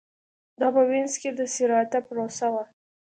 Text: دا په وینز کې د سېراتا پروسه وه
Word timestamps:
دا 0.59 0.67
په 0.75 0.81
وینز 0.89 1.13
کې 1.21 1.29
د 1.33 1.39
سېراتا 1.53 1.99
پروسه 2.07 2.47
وه 2.53 2.63